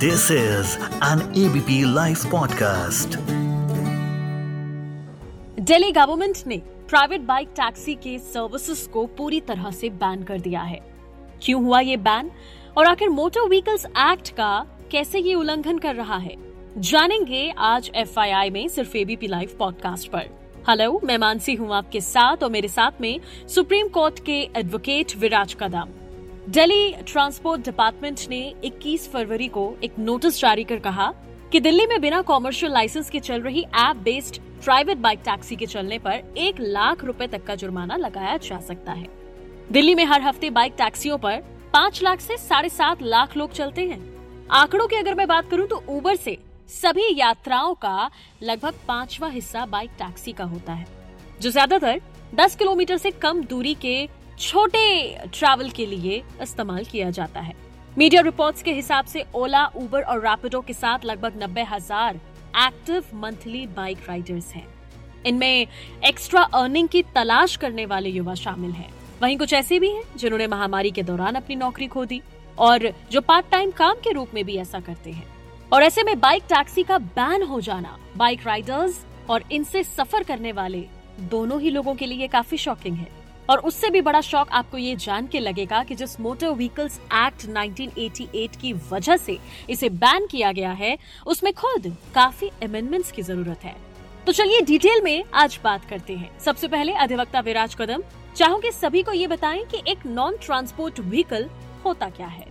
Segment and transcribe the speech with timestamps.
[0.00, 3.08] This is an ABP live podcast
[5.60, 6.56] Delhi government ने
[6.88, 10.80] private bike taxi के services को पूरी तरह से बैन कर दिया है।
[11.42, 12.30] क्यों हुआ ये बैन
[12.78, 16.36] और आखिर मोटर व्हीकल्स एक्ट का कैसे ये उल्लंघन कर रहा है?
[16.78, 20.26] जानेंगे आज एफआईआई में सिर्फ़ एबीपी लाइव पॉडकास्ट पर।
[20.68, 25.56] हेलो मैं मानसी हूँ आपके साथ और मेरे साथ में सुप्रीम कोर्ट के advocate Viraj
[25.60, 25.99] Kadam
[26.48, 31.12] Delhi transport department ने 21 फरवरी को एक नोटिस जारी कर कहा
[31.52, 35.66] कि दिल्ली में बिना कॉमर्शियल लाइसेंस के चल रही app based private bike taxi के
[35.66, 39.06] चलने पर एक लाख रुपए तक का जुर्माना लगाया जा सकता है।
[39.70, 43.82] दिल्ली में हर हफ़्ते बाइक टैक्सियों पर पाँच लाख से साढ़े सात लाख लोग चलते
[43.82, 44.00] हैं।
[44.52, 46.36] आंकड़ों की अगर मैं बात करूँ तो ऊबर से
[46.72, 48.10] सभी यात्राओं का
[48.42, 50.86] लगभग पांचवा हिस्सा बाइक टैक्सी का होता है,
[51.40, 52.00] जो ज़्यादातर
[52.34, 54.08] 10 किलोमीटर से कम दूरी के
[54.40, 57.54] छोटे ट्रैवल के लिए इस्तेमाल किया जाता है।
[57.96, 62.20] मीडिया रिपोर्ट्स के हिसाब से ओला उबर और रैपिडो के साथ लगभग नब्बे हज़ार
[62.58, 64.66] एक्टिव मंथली बाइक राइडर्स हैं।
[65.26, 65.66] इनमें
[66.06, 68.88] एक्स्ट्रा अर्निंग की तलाश करने वाले युवा शामिल हैं।
[69.22, 72.20] वहीं कुछ ऐसे भी हैं जिन्होंने महामारी के दौरान अपनी नौकरी खो दी
[72.58, 75.26] और जो पार्ट टाइम काम के रूप में भी ऐसा करते हैं।
[75.72, 80.52] और ऐसे में बाइक टैक्सी का बैन हो जाना बाइक राइडर्स और इनसे सफ़र करने
[80.52, 80.86] वाले
[81.30, 83.19] दोनों ही लोगों के लिए काफ़ी शॉकिंग है।
[83.50, 87.46] और उससे भी बड़ा शौक आपको ये जान के लगेगा कि जिस मोटर व्हीकल्स एक्ट
[87.46, 89.38] 1988 की वजह से
[89.70, 93.76] इसे बैन किया गया है, उसमें खुद काफ़ी अमेंडमेंट्स की ज़रूरत है।
[94.26, 98.02] तो चलिए डिटेल में आज बात करते हैं। सबसे पहले अधिवक्ता विराज कदम,
[98.36, 101.48] चाहूँगे सभी को ये बताएँ कि एक नॉन ट्रांसपोर्ट व्हीकल
[101.84, 102.46] होता क्या है?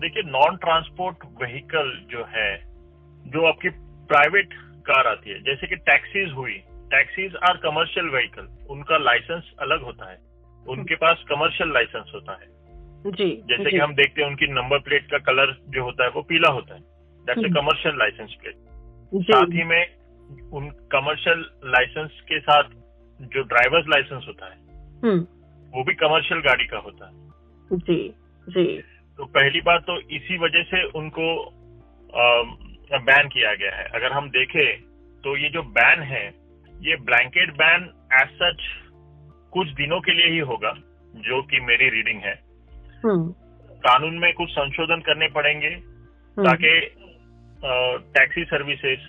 [0.00, 2.56] देखिए नॉन ट्रांसपोर्ट व्हीकल जो है,
[3.26, 3.68] जो आपकी
[4.08, 9.82] प्राइवेट कार आती है, जैसे कि टैक्सीज हुई टैक्सीज आर कमर्शियल व्हीकल उनका लाइसेंस अलग
[9.82, 10.31] होता है।
[10.66, 12.46] उनके पास कमर्शियल लाइसेंस होता है।
[13.04, 16.10] जी जैसे जी, कि हम देखते हैं उनकी नंबर प्लेट का कलर जो होता है
[16.10, 16.80] वो पीला होता है।
[17.26, 18.54] That's hmm. Commercial licence plate
[19.24, 19.82] साथ ही में
[20.52, 22.70] उन कमर्शियल लाइसेंस के साथ
[23.20, 24.56] जो ड्राइवर्स लाइसेंस होता है
[25.02, 25.20] हम्म,
[25.74, 27.12] वो भी कमर्शियल गाड़ी का होता है।
[27.70, 28.14] जी
[28.46, 28.64] जी।
[29.18, 31.26] तो पहली बात तो इसी वजह से उनको
[33.02, 34.80] बैन किया गया है। अगर हम देखें
[35.24, 36.24] तो ये जो बैन है
[36.80, 38.60] ये ब्लैंकेट बैन एज सच
[39.52, 40.72] कुछ दिनों के लिए ही होगा
[41.16, 42.34] जो कि मेरी रीडिंग है।
[43.04, 43.28] हम्म,
[43.84, 46.80] कानून में कुछ संशोधन करने पड़ेंगे हम्म, ताकि
[48.14, 49.00] टैक्सी सर्विसेज़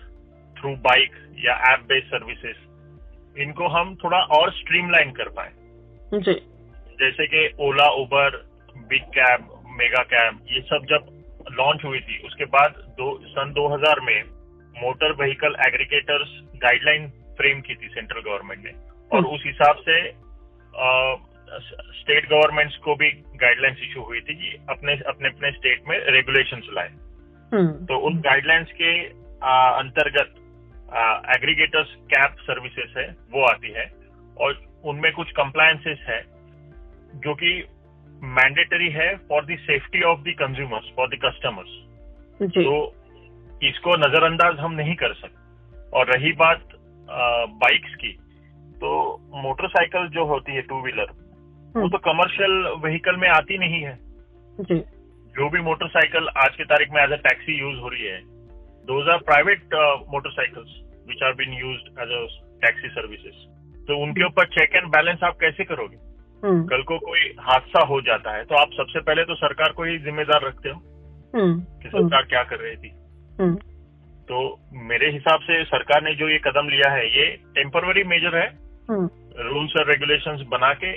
[0.60, 1.12] थ्रू बाइक
[1.46, 2.58] या ऐप बेस्ड सर्विसेज़
[3.40, 5.52] इनको हम थोड़ा और स्ट्रीमलाइन कर पाए।
[6.14, 6.34] जी।
[7.00, 8.36] जैसे कि Ola Uber
[8.78, 9.48] big cab
[9.80, 14.24] mega cab ये सब जब लॉन्च हुई थी उसके बाद दो सन 2000 में
[14.84, 18.72] motor vehicle aggregators guideline frame की थी सेंट्रल गवर्नमेंट ने।
[19.12, 20.23] और हम्म। उस हिसाब से
[20.74, 23.10] स्टेट गवर्नमेंट्स को भी
[23.42, 26.90] गाइडलाइंस इशू हुई थी कि अपने अपने अपने स्टेट में रेगुलेशंस लाए।
[27.52, 28.92] हम्म, तो उन गाइडलाइंस के
[29.44, 30.40] आ, अंतर्गत
[31.36, 33.86] एग्रीगेटर्स कैब सर्विसेज़ है वो आती है।
[34.38, 36.22] और उनमें कुछ कंप्लायंसेस है
[37.20, 37.52] जो कि
[38.24, 41.74] मैंडेटरी है for the safety of the consumers for the customers
[42.42, 42.76] तो
[43.64, 46.64] इसको नजरअंदाज हम नहीं कर सकते। और रही बात
[47.64, 48.18] बाइक्स की
[48.84, 48.92] तो
[49.44, 53.98] मोटरसाइकिल जो होती है टू व्हीलर वो हम्म, तो कमर्शियल व्हीकल में आती नहीं है।
[54.62, 54.80] जी।
[55.36, 58.20] जो भी मोटरसाइकिल आज की तारीख में एज अ टैक्सी यूज़ हो रही है
[58.88, 59.76] those are private
[60.12, 60.76] motorcycles
[61.08, 62.24] which are been use as a
[62.62, 63.40] taxi services
[63.88, 65.98] तो उनके ऊपर चेक एंड बैलेंस आप कैसे करोगे?
[66.44, 69.84] हम्म, कल को कोई हादसा हो जाता है तो आप सबसे पहले तो सरकार को
[69.84, 70.80] ही जिम्मेदार रखते हो
[71.36, 72.92] हम्म, कि सरकार क्या कर रही थी।
[74.28, 74.40] तो
[74.90, 78.46] मेरे हिसाब से सरकार ने जो ये कदम लिया है ये टेम्पररी मेजर है
[78.90, 80.92] रूल्स और रेगुलेशंस बना के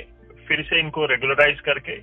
[0.48, 1.97] फिर से इनको रेगुलराइज करके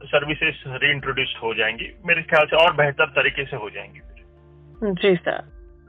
[0.00, 5.16] सर्विसेज़ रीइंट्रोड्यूस हो जाएँगी। मेरे ख्याल से और बेहतर तरीके से हो जाएँगी फिर। जी
[5.16, 5.42] सर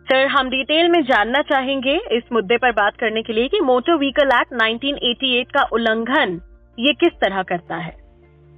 [0.07, 3.95] सर हम डिटेल में जानना चाहेंगे इस मुद्दे पर बात करने के लिए कि मोटर
[3.95, 6.41] व्हीकल एक्ट 1988 का उल्लंघन
[6.79, 7.91] ये किस तरह करता है?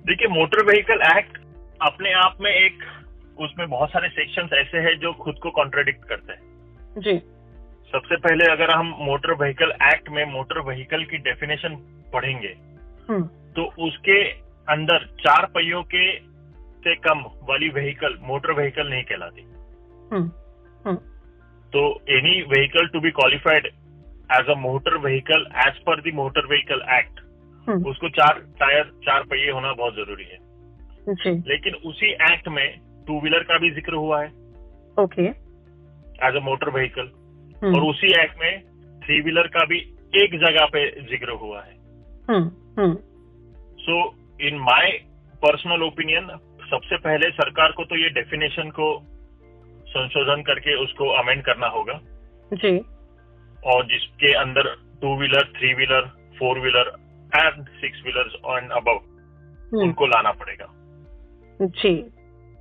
[0.05, 1.37] देखिए मोटर व्हीकल एक्ट
[1.81, 2.83] अपने आप में एक
[3.39, 6.39] उसमें बहुत सारे सेक्शंस ऐसे हैं जो खुद को कॉन्ट्रडिक्ट करते हैं।
[6.97, 7.21] जी।
[7.91, 11.75] सबसे पहले अगर हम मोटर व्हीकल एक्ट में मोटर व्हीकल की डेफिनेशन
[12.13, 12.53] पढ़ेंगे
[13.09, 13.23] हम्म,
[13.55, 14.19] तो उसके
[14.67, 16.03] अंदर चार पहियों के
[16.83, 19.41] से कम वाली व्हीकल मोटर व्हीकल नहीं कहलाती।
[20.11, 20.29] हम्म,
[20.85, 20.95] हम्म,
[21.73, 23.65] तो any vehicle to be qualified
[24.29, 27.27] as a motor vehicle as per the motor vehicle act
[27.87, 30.37] उसको चार टायर चार पहिए होना बहुत ज़रूरी है।
[31.13, 32.67] जी। लेकिन उसी एक्ट में
[33.07, 34.29] टू व्हीलर का भी ज़िक्र हुआ है।
[34.97, 35.25] Okay
[36.27, 37.11] as a motor vehicle
[37.63, 38.61] और उसी एक्ट में
[38.99, 39.77] थ्री व्हीलर का भी
[40.15, 41.73] एक जगह पे ज़िक्र हुआ है।
[42.29, 42.95] Hmm, hmm,
[43.79, 43.97] so
[44.41, 44.91] in my
[45.41, 46.27] personal opinion
[46.69, 48.87] सबसे पहले सरकार को तो ये डेफिनेशन को
[49.89, 51.99] संशोधन करके उसको अमेंड करना होगा।
[52.53, 52.77] जी।
[53.65, 56.01] और जिसके अंदर two wheeler three wheeler
[56.39, 56.91] four wheeler
[57.35, 60.67] and six wheeler and above hmm, उनको लाना पड़ेगा।
[61.61, 61.93] जी।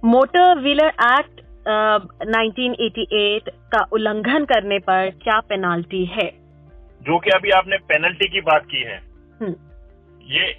[0.05, 6.31] मोटर व्हीलर एक्ट 1988 का उल्लंघन करने पर क्या पेनाल्टी है?
[7.03, 8.99] जो कि अभी आपने पेनल्टी की बात की है।
[9.41, 9.55] हम्म,
[10.23, 10.53] ये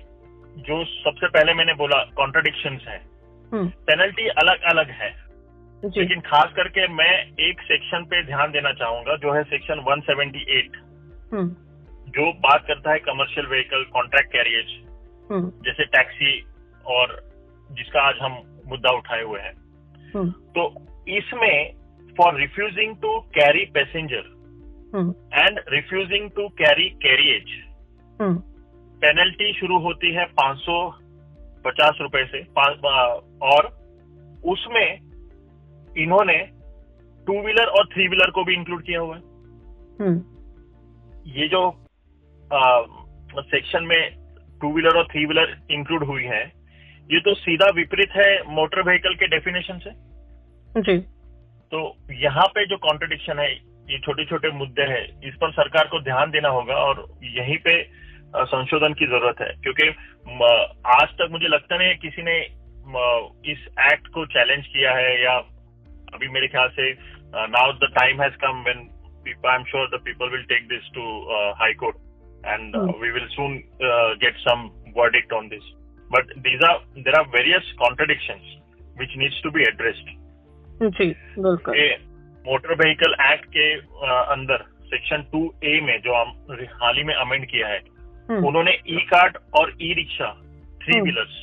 [0.57, 2.97] जो सबसे पहले मैंने बोला कॉन्ट्रडिक्शन है।
[3.53, 5.29] हम्म, पेनल्टी अलग अलग है
[5.85, 10.77] लेकिन खास करके मैं एक सेक्शन पे ध्यान देना चाहूँगा जो है सेक्शन 178
[11.33, 11.55] हम्म,
[12.11, 14.65] जो बात करता है कमर्शियल व्हीकल कॉन्ट्रैक्ट कैरियज
[15.65, 16.45] जैसे टैक्सी
[16.85, 17.23] और
[17.71, 19.53] जिसका आज हम मुद्दा उठाए हुए हैं।
[20.31, 21.73] तो इसमें
[22.17, 24.37] for refusing to carry passenger
[25.33, 27.43] and refusing to carry carriage
[28.21, 28.35] hmm,
[29.01, 33.03] penalty शुरू होती है 550 रुपए से पाँच- आ,
[33.47, 33.67] और
[34.45, 34.97] उसमें
[35.97, 36.37] इन्होंने
[37.27, 39.21] टू व्हीलर और थ्री व्हीलर को भी इंक्लूड किया हुआ है।
[40.01, 40.17] हम्म,
[41.31, 41.85] ये जो
[43.41, 44.15] सेक्शन में
[44.61, 46.43] टू व्हीलर और थ्री व्हीलर इंक्लूड हुई है
[47.11, 49.89] ये तो सीधा विपरीत है मोटर व्हीकल के डेफिनेशन से।
[50.77, 50.97] जी।
[51.71, 51.79] तो
[52.21, 53.51] यहाँ पे जो कॉन्ट्रडिक्शन है
[53.91, 57.81] ये छोटे छोटे मुद्दे हैं इस पर सरकार को ध्यान देना होगा और यहीं पे
[58.33, 59.87] संशोधन की ज़रूरत है। क्योंकि
[60.95, 62.37] आज तक मुझे लगता नहीं है किसी ने
[63.51, 65.33] इस एक्ट को चैलेंज किया है या
[66.13, 66.91] अभी मेरे ख्याल से
[67.55, 68.87] now the time has come when
[69.27, 71.05] I am sure the people will take this to
[71.59, 71.95] High Court
[72.45, 72.75] and.
[73.01, 73.57] We will soon
[74.25, 75.65] get some verdict on this.
[76.09, 78.47] But these are there are various contradictions
[78.97, 80.07] which needs to be addressed.
[80.81, 81.05] जी
[81.39, 81.75] बिल्कुल।
[82.45, 83.73] Motor vehicle act के
[84.33, 86.29] अंदर section two ए में जो हम
[86.81, 87.79] हाल ही में amend किया है
[88.29, 90.31] हम्म, उन्होंने ई कार्ट और ई rickshaw
[90.83, 91.35] three hmm. Wheelers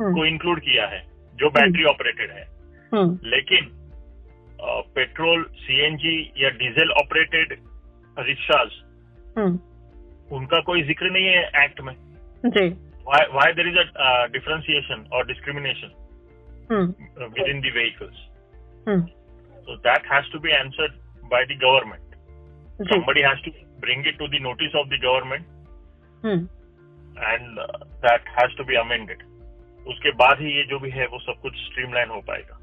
[0.00, 1.02] hmm, को इंक्लूड किया है
[1.34, 2.44] जो बैटरी ऑपरेटेड है।
[2.92, 3.70] हम्म, लेकिन
[4.94, 7.56] पेट्रोल सीएनजी या डीजल ऑपरेटेड
[8.16, 8.70] रिक्शाज
[9.38, 9.58] हम्म,
[10.36, 11.94] उनका कोई ज़िक्र नहीं है एक्ट में।
[12.46, 12.68] जी।
[13.06, 15.90] Why there is a differentiation और discrimination
[16.70, 16.86] hmm,
[17.48, 18.22] within the vehicles
[18.88, 19.06] hmm,
[19.66, 20.96] so that has to be answered
[21.32, 22.18] by the government.
[22.80, 25.44] जी somebody has to bring it to the notice of the government.
[26.24, 26.48] Hmm,
[27.32, 29.22] and uh, that has to be amended.
[29.88, 32.58] उसके बाद ही ये जो भी है वो सब कुछ स्ट्रीमलाइन हो पाएगा।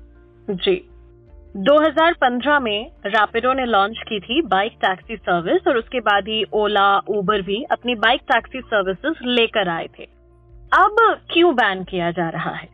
[0.50, 0.88] जी।
[1.58, 7.00] 2015 में रैपिडो ने लॉन्च की थी बाइक टैक्सी सर्विस और उसके बाद ही ओला
[7.00, 10.04] उबर भी अपनी बाइक टैक्सी सर्विसेज़ लेकर आए थे।
[10.74, 12.68] अब क्यों बैन किया जा रहा है?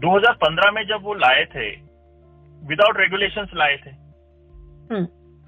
[0.00, 1.70] 2015 में जब वो लाए थे
[2.62, 3.90] विदाउट रेगुलेशन लाए थे।
[4.90, 5.06] हम्म,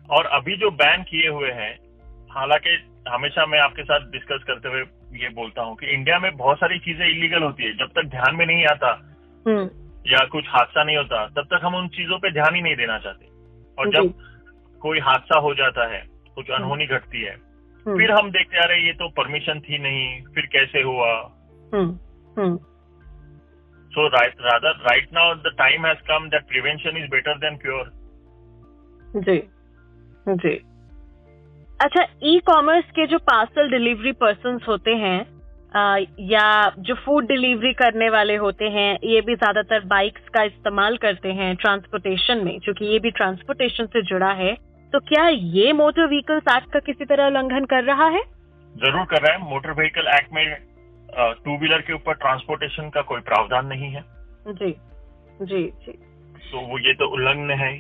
[0.09, 1.73] और अभी जो बैन किए हुए हैं
[2.31, 2.77] हालाँकि
[3.09, 4.83] हमेशा मैं आपके साथ डिस्कस करते हुए
[5.21, 8.35] ये बोलता हूँ कि इंडिया में बहुत सारी चीज़ें इलीगल होती है। जब तक ध्यान
[8.37, 8.91] में नहीं आता
[9.47, 9.69] हम्म,
[10.07, 12.99] या कुछ हादसा नहीं होता तब तक हम उन चीज़ों पे ध्यान ही नहीं देना
[12.99, 13.31] चाहते।
[13.79, 16.03] और जी। जब कोई हादसा हो जाता है
[16.35, 17.35] कुछ अनहोनी घटती है
[17.87, 21.13] हम्म, फिर हम देखते आ रहे ये तो परमिशन थी नहीं फिर कैसे हुआ?
[23.97, 27.93] हम्म, so rather right now the time has come that prevention is better than cure
[29.17, 29.39] जी
[30.29, 30.55] जी।
[31.81, 35.21] अच्छा ई कॉमर्स के जो पार्सल डिलीवरी पर्सन होते हैं
[35.77, 40.97] आ, या जो फ़ूड डिलीवरी करने वाले होते हैं ये भी ज़्यादातर बाइक्स का इस्तेमाल
[40.97, 44.55] करते हैं ट्रांसपोर्टेशन में क्योंकि ये भी ट्रांसपोर्टेशन से जुड़ा है।
[44.93, 48.23] तो क्या ये मोटर व्हीकल्स एक्ट का किसी तरह उल्लंघन कर रहा है?
[48.75, 50.45] ज़रूर कर रहा है। मोटर व्हीकल एक्ट में
[51.17, 54.05] टू व्हीलर के ऊपर ट्रांसपोर्टेशन का कोई प्रावधान नहीं है?
[54.49, 54.71] जी
[55.43, 55.93] जी जी।
[56.53, 57.73] तो वो ये तो उल्लंघन है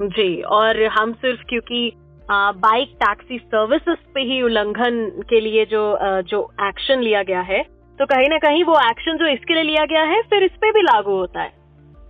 [0.00, 1.92] जी और हम सिर्फ़ क्योंकि
[2.30, 7.62] बाइक टैक्सी सर्विसेज़ पे ही उल्लंघन के लिए जो आ, जो एक्शन लिया गया है
[7.98, 10.70] तो कहीं ना कहीं वो एक्शन जो इसके लिए लिया गया है फिर इस पे
[10.70, 11.52] भी लागू होता है।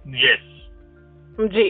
[0.07, 1.69] यस जी।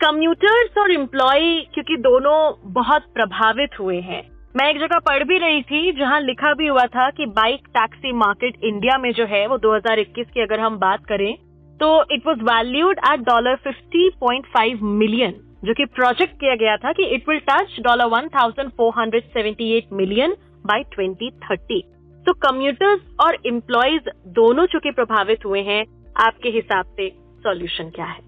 [0.00, 5.62] कम्यूटर्स और एम्प्लॉय क्योंकि दोनों बहुत प्रभावित हुए हैं मैं एक जगह पढ़ भी रही
[5.62, 9.58] थी, जहाँ लिखा भी हुआ था कि बाइक टैक्सी मार्केट इंडिया में जो है, वो
[9.58, 11.34] 2021 की अगर हम बात करें
[11.80, 17.06] तो it was valued at dollar 50.5 million जो कि प्रोजेक्ट किया गया था कि
[17.14, 21.82] it will touch dollar 1478 million by 2030
[22.26, 25.84] तो कम्यूटर्स और एम्प्लॉयज़ दोनों चूँकि प्रभावित हुए हैं,
[26.20, 27.08] आपके हिसाब से
[27.44, 28.20] सॉल्यूशन क्या है?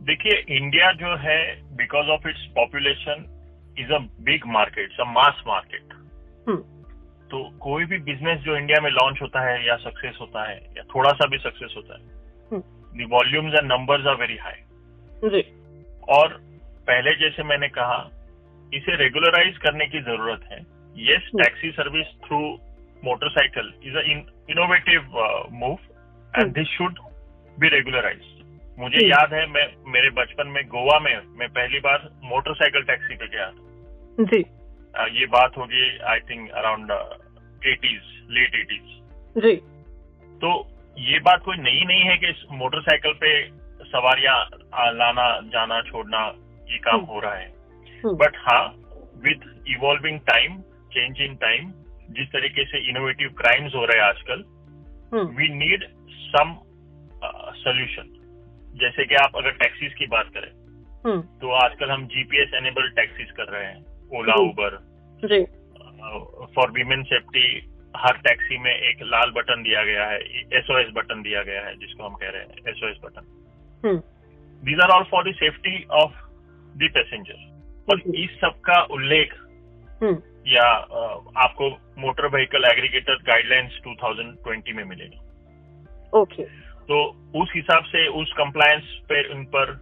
[0.00, 1.40] देखिए इंडिया जो है
[1.76, 3.24] because of its population
[3.78, 5.94] is a big market a mass market
[7.30, 10.82] तो कोई भी बिज़नेस जो इंडिया में लॉन्च होता है या सक्सेस होता है या
[10.94, 12.60] थोड़ा सा भी सक्सेस होता है
[12.96, 15.40] the volumes and numbers are very high
[16.08, 16.36] और
[16.86, 17.98] पहले जैसे मैंने कहा
[18.72, 20.58] इसे रेगुलराइज करने की ज़रूरत है।
[20.96, 21.30] Yes.
[21.36, 22.38] Taxi service through
[23.02, 24.02] motorcycle is a
[24.50, 25.00] innovative
[25.52, 25.78] move
[26.32, 26.52] and.
[26.54, 26.98] This should
[27.56, 28.22] be regularise
[28.78, 33.26] मुझे याद है मैं मेरे बचपन में गोवा में मैं पहली बार मोटरसाइकिल टैक्सी पे
[33.26, 33.61] गया था।
[34.20, 34.38] जी।
[35.18, 36.90] ये बात होगी I think around
[37.66, 38.00] eighties
[38.30, 39.54] late eighties जी।
[40.40, 40.50] तो
[40.96, 43.32] ये बात कोई नई नहीं है कि इस मोटरसाइकिल पे
[43.90, 44.36] सवारियाँ
[44.94, 46.26] लाना जाना छोड़ना
[46.70, 47.46] ये काम हम्म। हो रहा है।
[48.04, 48.64] हम्म, बट हाँ
[49.24, 50.60] with evolving time
[50.94, 51.70] change in time
[52.10, 54.44] जिस तरीके से इनोवेटिव क्राइम्स हो रहे हैं आजकल
[55.12, 55.84] hmm, we need
[56.34, 56.54] some
[57.62, 58.08] solution
[58.80, 60.50] जैसे कि आप अगर टैक्सीज की बात करें
[61.06, 64.78] हम्म, तो आजकल हम जीपीएस एनेबल टैक्सीज कर रहे हैं। ओला उबर
[65.24, 65.44] जी।
[66.54, 67.44] फॉर वीमेन सेफ्टी
[67.96, 70.18] हर टैक्सी में एक लाल बटन दिया गया है
[70.58, 73.26] एसओएस बटन दिया गया है जिसको हम कह रहे हैं SOS button
[73.84, 73.98] hmm,
[74.62, 76.12] these are all for the safety of
[76.76, 77.50] the passenger
[77.96, 79.34] जी। इस सब का उल्लेख
[80.02, 80.16] हम्म,
[80.46, 80.64] या
[81.44, 85.18] आपको मोटर व्हीकल एग्रीगेटर गाइडलाइंस 2020 में मिलेगा।
[86.20, 86.44] ओके
[86.88, 86.96] तो
[87.42, 89.72] उस हिसाब से उस कंप्लायंस पे उन पर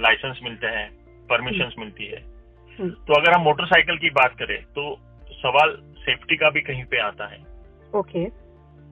[0.00, 0.88] लाइसेंस मिलते हैं
[1.26, 2.39] परमिशंस मिलती है। हम्म,
[2.80, 4.98] तो अगर हम मोटरसाइकिल की बात करें तो
[5.32, 7.38] सवाल सेफ्टी का भी कहीं पे आता है।
[7.94, 8.30] ओके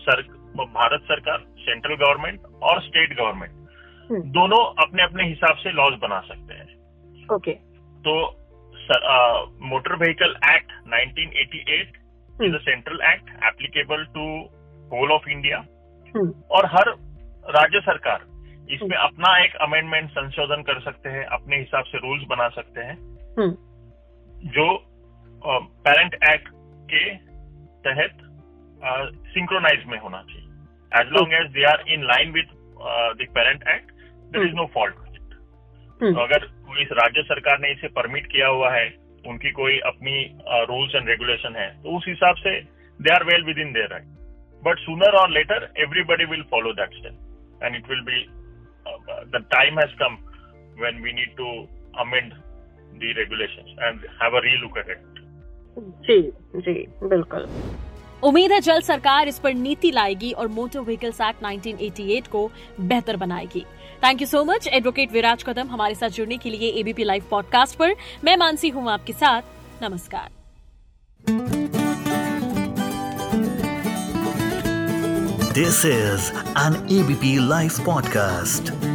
[0.03, 0.21] सर,
[0.57, 3.51] भारत सरकार सेंट्रल गवर्नमेंट और स्टेट गवर्नमेंट
[4.11, 7.51] हम्म, दोनों अपने अपने हिसाब से लॉज बना सकते हैं। ओके
[8.07, 8.15] तो
[9.65, 12.01] motor vehicle act 1988
[12.45, 14.23] is a central act applicable to
[14.89, 15.57] whole of India.
[16.15, 16.89] Hmm, और हर
[17.55, 18.25] राज्य सरकार
[18.73, 22.95] इसमें अपना एक अमेंडमेंट संशोधन कर सकते हैं अपने हिसाब से रूल्स बना सकते हैं।
[23.39, 23.51] हम्म,
[24.49, 24.87] जो
[25.47, 26.49] पेरेंट uh, एक्ट
[26.93, 27.15] के
[27.89, 28.17] तहत
[29.33, 30.47] सिंक्रोनाइज uh, में होना चाहिए।
[31.01, 32.43] As long as they are in line with
[33.13, 33.91] the parent act
[34.31, 34.95] there is no fault
[36.03, 38.87] अगर कोई राज्य सरकार ने इसे परमिट किया हुआ है,
[39.25, 40.13] उनकी कोई अपनी
[40.69, 42.59] रूल्स एंड रेगुलेशन है तो उस हिसाब से
[42.99, 44.05] they are well within their right
[44.61, 48.25] but sooner or later everybody will follow that step and it will be
[49.35, 50.17] the time has come
[50.81, 51.51] when we need to
[52.01, 52.33] amend
[52.93, 55.19] the regulations and have a relook at it
[56.07, 56.21] जी
[56.55, 56.73] जी,
[57.03, 57.45] बिल्कुल।
[58.23, 62.49] उम्मीद है जल्द सरकार इस पर नीति लाएगी और मोटर व्हीकल्स एक्ट 1988 को
[62.79, 63.65] बेहतर बनाएगी।
[64.03, 67.77] Thank you so much advocate Viraj Kadam हमारे साथ जुड़ने के लिए एबीपी लाइव पॉडकास्ट
[67.77, 69.41] पर। मैं मानसी हूँ आपके साथ।
[69.83, 70.29] नमस्कार।
[75.55, 78.90] This is an ABP Life podcast.